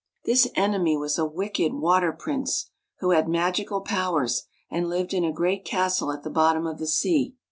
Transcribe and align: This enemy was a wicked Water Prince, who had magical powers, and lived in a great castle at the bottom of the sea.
This 0.25 0.49
enemy 0.55 0.97
was 0.97 1.19
a 1.19 1.27
wicked 1.27 1.75
Water 1.75 2.11
Prince, 2.11 2.71
who 3.01 3.11
had 3.11 3.29
magical 3.29 3.81
powers, 3.81 4.47
and 4.67 4.89
lived 4.89 5.13
in 5.13 5.23
a 5.23 5.31
great 5.31 5.63
castle 5.63 6.11
at 6.11 6.23
the 6.23 6.31
bottom 6.31 6.65
of 6.65 6.79
the 6.79 6.87
sea. 6.87 7.35